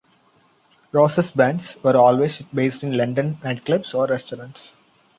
Ros's 0.91 1.29
bands 1.29 1.75
were 1.83 1.95
always 1.95 2.39
based 2.51 2.81
in 2.81 2.97
London 2.97 3.35
nightclubs 3.43 3.93
or 3.93 4.07
restaurants. 4.07 4.71